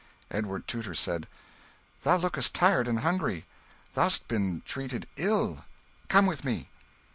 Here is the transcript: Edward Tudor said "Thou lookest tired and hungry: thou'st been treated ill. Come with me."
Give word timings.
Edward 0.31 0.67
Tudor 0.67 0.95
said 0.95 1.27
"Thou 2.01 2.17
lookest 2.17 2.55
tired 2.55 2.87
and 2.87 3.01
hungry: 3.01 3.45
thou'st 3.93 4.27
been 4.27 4.63
treated 4.65 5.05
ill. 5.15 5.65
Come 6.09 6.25
with 6.25 6.43
me." 6.43 6.71